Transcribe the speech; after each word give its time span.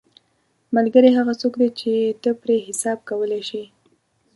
ملګری 0.75 1.09
هغه 1.17 1.33
څوک 1.41 1.53
دی 1.61 1.69
چې 1.79 1.91
ته 2.21 2.29
پرې 2.41 2.55
حساب 2.67 2.97
کولی 3.09 3.41
شې 3.49 3.63